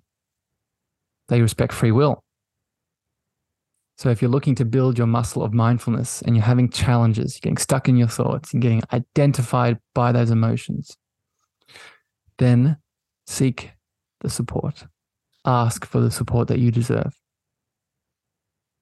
[1.28, 2.22] They respect free will.
[3.96, 7.48] So if you're looking to build your muscle of mindfulness and you're having challenges, you're
[7.48, 10.98] getting stuck in your thoughts and getting identified by those emotions,
[12.36, 12.76] then
[13.26, 13.70] seek
[14.20, 14.84] the support.
[15.46, 17.16] Ask for the support that you deserve.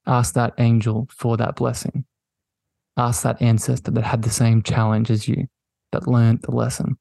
[0.06, 2.06] Ask that angel for that blessing.
[2.96, 5.46] Ask that ancestor that had the same challenge as you,
[5.92, 6.96] that learned the lesson.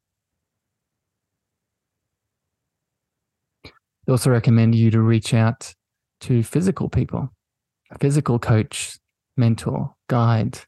[3.64, 5.74] They also recommend you to reach out
[6.22, 7.30] to physical people,
[7.91, 8.97] a physical coach,
[9.38, 10.59] mentor, guide,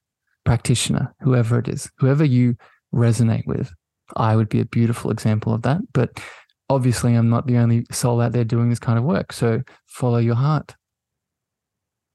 [0.46, 2.56] practitioner, whoever it is, whoever you
[2.94, 3.74] resonate with.
[4.16, 5.82] I would be a beautiful example of that.
[5.94, 6.22] But
[6.70, 9.34] obviously, I'm not the only soul out there doing this kind of work.
[9.34, 10.76] So follow your heart.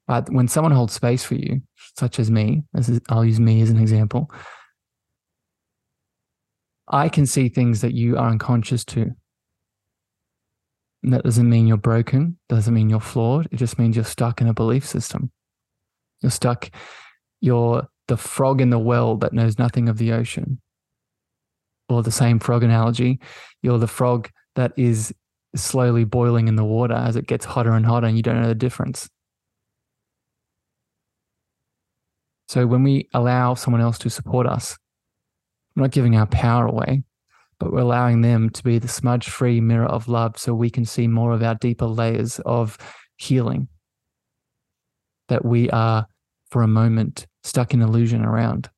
[0.06, 1.62] But when someone holds space for you,
[1.96, 4.30] such as me, as I'll use me as an example,
[6.88, 9.12] I can see things that you are unconscious to.
[11.02, 13.48] And that doesn't mean you're broken, doesn't mean you're flawed.
[13.52, 15.30] It just means you're stuck in a belief system.
[16.20, 16.70] You're stuck,
[17.40, 20.60] you're the frog in the well that knows nothing of the ocean.
[21.88, 23.20] Or the same frog analogy,
[23.62, 25.14] you're the frog that is
[25.54, 28.48] slowly boiling in the water as it gets hotter and hotter and you don't know
[28.48, 29.08] the difference.
[32.48, 34.76] So when we allow someone else to support us,
[35.74, 37.04] we're not giving our power away
[37.60, 40.84] but we're allowing them to be the smudge free mirror of love so we can
[40.84, 42.78] see more of our deeper layers of
[43.18, 43.68] healing
[45.28, 46.06] that we are,
[46.50, 48.68] for a moment, stuck in illusion around.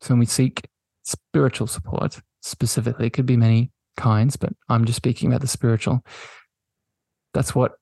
[0.00, 0.68] So when we seek
[1.04, 6.04] spiritual support, specifically, it could be many kinds, but I'm just speaking about the spiritual.
[7.34, 7.72] That's what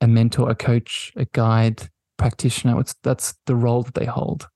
[0.00, 4.48] a mentor, a coach, a guide, practitioner, it's, that's the role that they hold.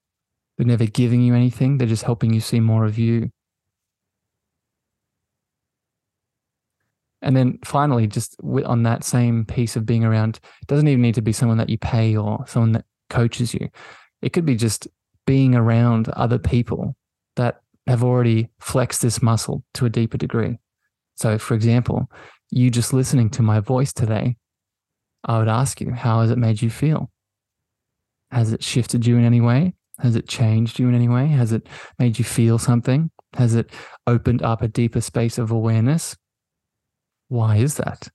[0.57, 3.30] They're never giving you anything, they're just helping you see more of you
[7.26, 11.16] And then finally, just on that same piece of being around, it doesn't even need
[11.16, 13.68] to be someone that you pay or someone that coaches you.
[14.22, 14.86] It could be just
[15.26, 16.94] being around other people
[17.34, 20.59] that have already flexed this muscle to a deeper degree.
[21.16, 22.10] So, for example,
[22.50, 24.36] you just listening to my voice today,
[25.24, 27.10] I would ask you, how has it made you feel?
[28.30, 29.74] Has it shifted you in any way?
[29.98, 31.26] Has it changed you in any way?
[31.26, 31.66] Has it
[31.98, 33.10] made you feel something?
[33.34, 33.70] Has it
[34.06, 36.16] opened up a deeper space of awareness?
[37.28, 38.08] Why is that?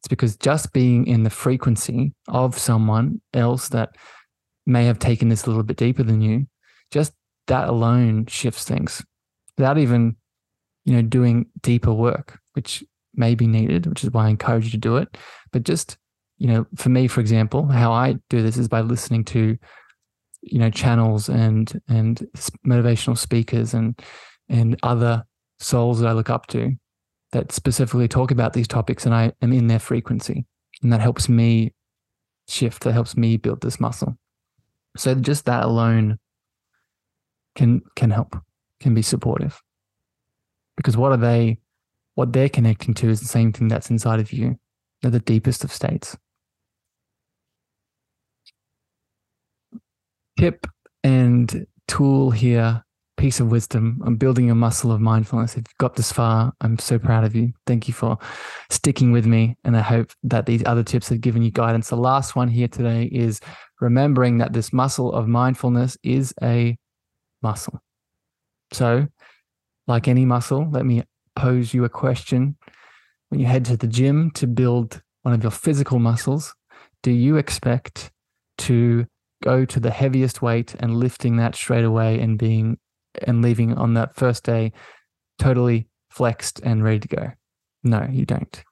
[0.00, 3.90] It's because just being in the frequency of someone else that
[4.66, 6.46] may have taken this a little bit deeper than you,
[6.90, 7.12] just
[7.46, 9.04] that alone shifts things
[9.56, 10.16] without even,
[10.84, 14.70] you know, doing deeper work, which may be needed, which is why I encourage you
[14.72, 15.16] to do it.
[15.52, 15.96] But just,
[16.38, 19.56] you know, for me, for example, how I do this is by listening to,
[20.42, 22.26] you know, channels and and
[22.66, 24.00] motivational speakers and
[24.48, 25.24] and other
[25.60, 26.72] souls that I look up to
[27.32, 30.44] that specifically talk about these topics and I am in their frequency.
[30.82, 31.72] And that helps me
[32.48, 34.18] shift, that helps me build this muscle.
[34.96, 36.18] So just that alone
[37.54, 38.36] can can help,
[38.80, 39.61] can be supportive.
[40.76, 41.58] Because what are they
[42.14, 44.58] what they're connecting to is the same thing that's inside of you.
[45.00, 46.16] They're the deepest of states.
[50.38, 50.66] Tip
[51.02, 52.82] and tool here
[53.22, 54.00] piece of wisdom.
[54.04, 55.52] I'm building a muscle of mindfulness.
[55.52, 57.52] If you've got this far, I'm so proud of you.
[57.68, 58.18] Thank you for
[58.68, 59.56] sticking with me.
[59.62, 61.88] And I hope that these other tips have given you guidance.
[61.88, 63.38] The last one here today is
[63.80, 66.76] remembering that this muscle of mindfulness is a
[67.42, 67.80] muscle.
[68.72, 69.06] So,
[69.86, 71.02] like any muscle, let me
[71.36, 72.56] pose you a question.
[73.28, 76.54] When you head to the gym to build one of your physical muscles,
[77.02, 78.10] do you expect
[78.58, 79.06] to
[79.42, 82.78] go to the heaviest weight and lifting that straight away and being
[83.22, 84.72] and leaving on that first day
[85.38, 87.30] totally flexed and ready to go.
[87.82, 88.62] No, you don't.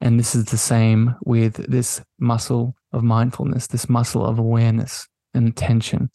[0.00, 5.46] And this is the same with this muscle of mindfulness, this muscle of awareness and
[5.46, 6.10] attention.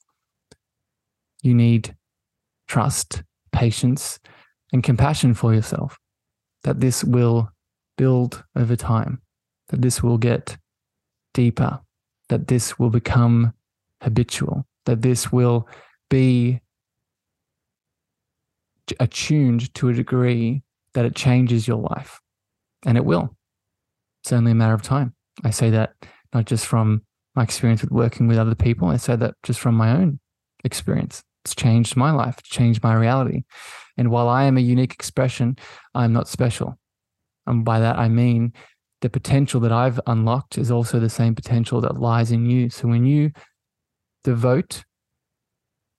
[1.42, 1.96] You need
[2.68, 3.24] trust,
[3.56, 4.20] patience,
[4.74, 5.98] and compassion for yourself
[6.64, 7.50] that this will
[7.98, 9.22] build over time,
[9.70, 10.58] that this will get
[11.34, 11.80] deeper,
[12.30, 13.54] that this will become
[14.02, 15.68] habitual, that this will
[16.10, 16.60] be
[19.00, 22.20] attuned to a degree that it changes your life.
[22.86, 23.36] And it will.
[24.24, 25.16] It's only a matter of time.
[25.44, 25.94] I say that
[26.34, 27.02] not just from
[27.36, 30.20] my experience with working with other people, I say that just from my own
[30.64, 31.24] experience.
[31.46, 33.44] It's changed my life, it's changed my reality.
[33.98, 35.58] And while I am a unique expression,
[35.94, 36.78] I'm not special.
[37.46, 38.52] And by that, I mean
[39.02, 42.72] the potential that I've unlocked is also the same potential that lies in you.
[42.72, 43.32] So when you
[44.24, 44.84] devote,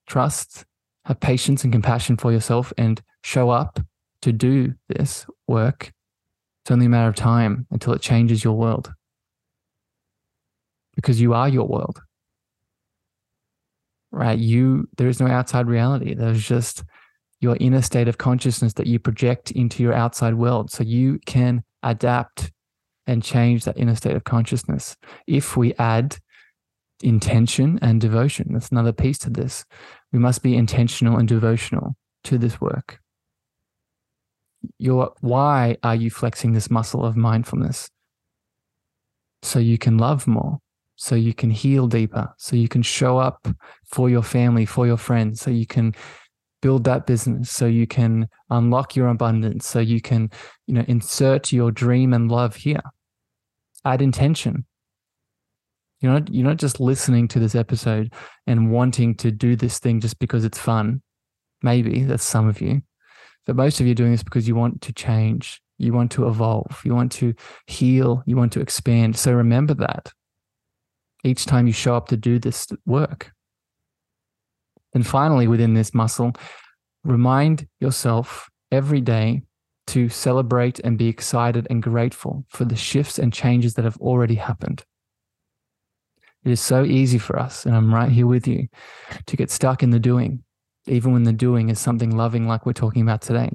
[0.08, 0.64] trust,
[1.04, 3.78] have patience and compassion for yourself and show up
[4.22, 5.92] to do this work,
[6.64, 8.92] it's only a matter of time until it changes your world.
[10.96, 12.02] Because you are your world.
[14.16, 14.38] Right?
[14.38, 16.14] You, there is no outside reality.
[16.14, 16.84] There's just
[17.40, 20.70] your inner state of consciousness that you project into your outside world.
[20.70, 22.50] So you can adapt
[23.06, 24.96] and change that inner state of consciousness
[25.26, 26.16] if we add
[27.02, 28.48] intention and devotion.
[28.52, 29.66] That's another piece to this.
[30.12, 31.94] We must be intentional and devotional
[32.24, 33.00] to this work.
[34.78, 37.90] Your why are you flexing this muscle of mindfulness?
[39.42, 40.58] So you can love more,
[40.96, 43.46] so you can heal deeper, so you can show up
[43.84, 45.94] for your family, for your friends, so you can
[46.62, 50.30] build that business, so you can unlock your abundance, so you can,
[50.66, 52.80] you know, insert your dream and love here.
[53.84, 54.64] Add intention
[56.00, 58.12] you're not you're not just listening to this episode
[58.46, 61.02] and wanting to do this thing just because it's fun.
[61.62, 62.82] Maybe that's some of you.
[63.46, 66.28] But most of you are doing this because you want to change, you want to
[66.28, 67.34] evolve, you want to
[67.66, 69.16] heal, you want to expand.
[69.16, 70.12] So remember that
[71.26, 73.32] each time you show up to do this work.
[74.94, 76.32] And finally, within this muscle,
[77.04, 79.42] remind yourself every day
[79.88, 84.36] to celebrate and be excited and grateful for the shifts and changes that have already
[84.36, 84.84] happened.
[86.44, 88.68] It is so easy for us, and I'm right here with you,
[89.26, 90.44] to get stuck in the doing,
[90.86, 93.50] even when the doing is something loving like we're talking about today.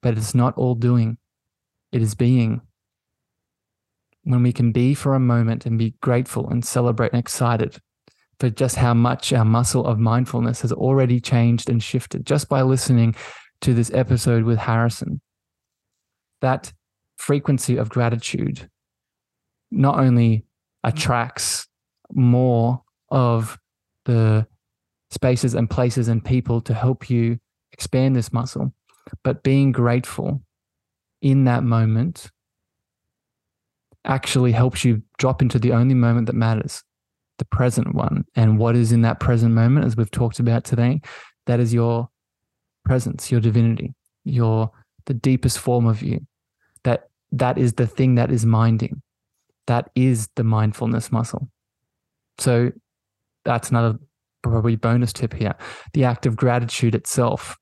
[0.00, 1.18] But it's not all doing,
[1.92, 2.62] it is being.
[4.24, 7.78] When we can be for a moment and be grateful and celebrate and excited
[8.38, 12.62] for just how much our muscle of mindfulness has already changed and shifted just by
[12.62, 13.14] listening
[13.62, 15.20] to this episode with Harrison.
[16.40, 16.72] That
[17.16, 18.68] frequency of gratitude
[19.70, 20.44] not only
[20.84, 21.66] attracts
[22.12, 23.58] more of
[24.04, 24.46] the
[25.12, 27.38] spaces and places and people to help you
[27.72, 28.74] expand this muscle.
[29.22, 30.42] But being grateful
[31.20, 32.30] in that moment
[34.04, 36.82] actually helps you drop into the only moment that matters,
[37.38, 38.24] the present one.
[38.34, 41.00] And what is in that present moment, as we've talked about today,
[41.46, 42.08] that is your
[42.84, 43.94] presence, your divinity,
[44.24, 44.70] your
[45.06, 46.26] the deepest form of you.
[46.84, 49.02] That that is the thing that is minding.
[49.66, 51.48] That is the mindfulness muscle.
[52.38, 52.72] So
[53.44, 53.98] that's another
[54.42, 55.54] probably bonus tip here.
[55.94, 57.56] The act of gratitude itself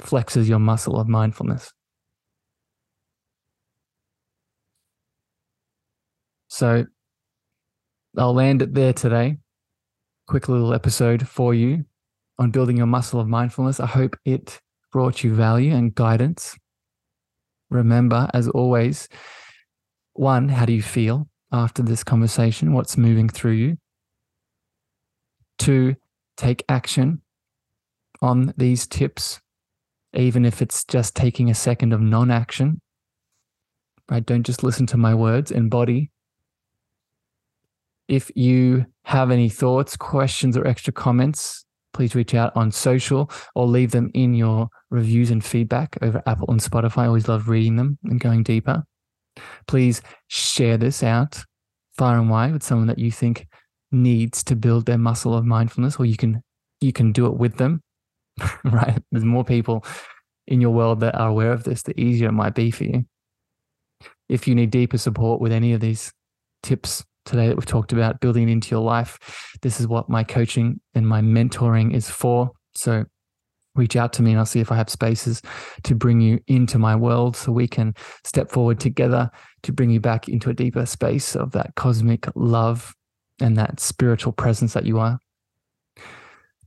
[0.00, 1.72] flexes your muscle of mindfulness.
[6.54, 6.86] So
[8.16, 9.38] I'll land it there today.
[10.28, 11.84] Quick little episode for you
[12.38, 13.80] on building your muscle of mindfulness.
[13.80, 14.60] I hope it
[14.92, 16.56] brought you value and guidance.
[17.70, 19.08] Remember, as always,
[20.12, 22.72] one, how do you feel after this conversation?
[22.72, 23.76] What's moving through you?
[25.58, 25.96] Two,
[26.36, 27.20] take action
[28.22, 29.40] on these tips,
[30.12, 32.80] even if it's just taking a second of non action.
[34.08, 34.24] Right?
[34.24, 36.12] Don't just listen to my words, embody.
[38.08, 43.66] If you have any thoughts, questions, or extra comments, please reach out on social or
[43.66, 46.98] leave them in your reviews and feedback over Apple and Spotify.
[46.98, 48.84] I always love reading them and going deeper.
[49.66, 51.42] Please share this out
[51.96, 53.46] far and wide with someone that you think
[53.92, 56.42] needs to build their muscle of mindfulness or you can
[56.80, 57.80] you can do it with them
[58.64, 59.84] right there's more people
[60.48, 63.04] in your world that are aware of this the easier it might be for you
[64.28, 66.12] if you need deeper support with any of these
[66.62, 69.18] tips today that we've talked about building into your life
[69.62, 73.04] this is what my coaching and my mentoring is for so
[73.74, 75.42] reach out to me and I'll see if I have spaces
[75.82, 77.94] to bring you into my world so we can
[78.24, 79.30] step forward together
[79.62, 82.94] to bring you back into a deeper space of that cosmic love
[83.40, 85.18] and that spiritual presence that you are.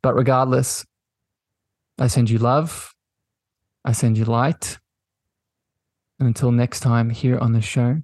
[0.01, 0.85] But regardless,
[1.97, 2.93] I send you love,
[3.85, 4.77] I send you light.
[6.19, 8.01] And until next time here on the show,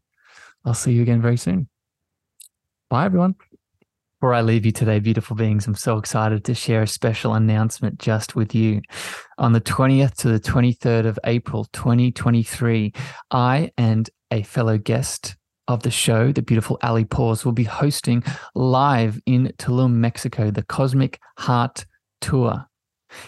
[0.66, 1.68] I'll see you again very soon.
[2.94, 3.34] Bye, everyone.
[4.20, 7.98] Before I leave you today, beautiful beings, I'm so excited to share a special announcement
[7.98, 8.84] just with you.
[9.40, 12.94] On the 20th to the 23rd of April, 2023,
[13.32, 15.36] I and a fellow guest
[15.68, 18.24] of the show, the beautiful Ali Paws, will be hosting
[18.54, 21.88] live in Tulum, Mexico, the Cosmic Heart
[22.22, 22.68] Tour.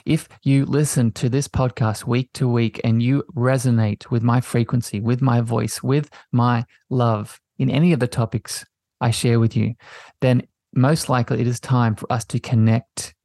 [0.05, 4.99] If you listen to this podcast week to week and you resonate with my frequency,
[4.99, 8.63] with my voice, with my love in any of the topics
[9.01, 9.75] I share with you,
[10.21, 13.15] then most likely it is time for us to connect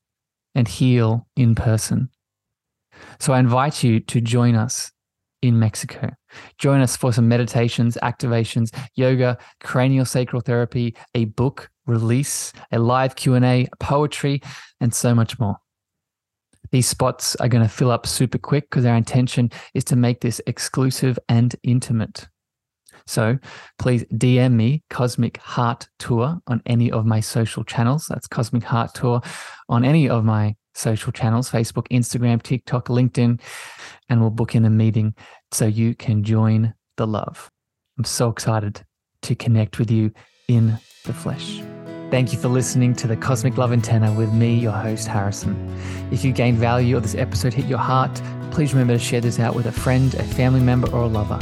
[0.54, 2.10] and heal in person.
[3.18, 4.90] So I invite you to join us
[5.42, 6.10] in Mexico.
[6.58, 13.16] Join us for some meditations, activations, yoga, cranial sacral therapy, a book release, a live
[13.16, 14.42] Q&A, poetry,
[14.80, 15.56] and so much more.
[16.72, 20.20] These spots are going to fill up super quick because our intention is to make
[20.20, 22.28] this exclusive and intimate.
[23.06, 23.38] So
[23.78, 28.06] please DM me Cosmic Heart Tour on any of my social channels.
[28.08, 29.20] That's Cosmic Heart Tour
[29.68, 33.40] on any of my social channels Facebook, Instagram, TikTok, LinkedIn,
[34.08, 35.14] and we'll book in a meeting
[35.52, 37.50] so you can join the love.
[37.98, 38.82] I'm so excited
[39.22, 40.12] to connect with you
[40.48, 41.60] in the flesh.
[42.10, 45.54] Thank you for listening to the Cosmic Love Antenna with me, your host, Harrison.
[46.10, 48.20] If you gained value or this episode hit your heart,
[48.50, 51.38] please remember to share this out with a friend, a family member, or a lover.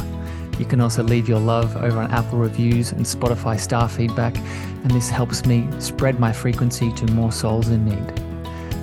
[0.58, 4.90] You can also leave your love over on Apple reviews and Spotify star feedback, and
[4.90, 8.20] this helps me spread my frequency to more souls in need.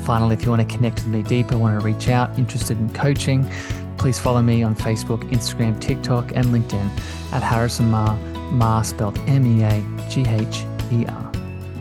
[0.05, 2.89] Finally, if you want to connect with me deeper, want to reach out, interested in
[2.93, 3.49] coaching,
[3.97, 6.89] please follow me on Facebook, Instagram, TikTok, and LinkedIn
[7.33, 8.17] at Harrison Meagher,
[8.51, 11.31] Meagher spelled M E A G H E R.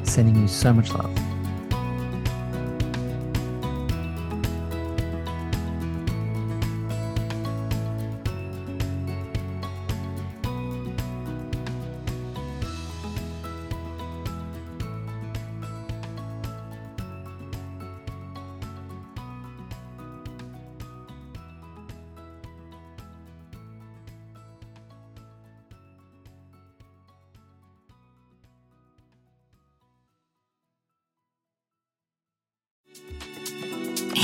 [0.04, 1.33] Sending you so much love.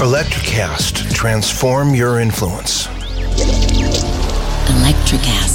[0.00, 2.88] Electricast, transform your influence.
[4.66, 5.53] Electricast.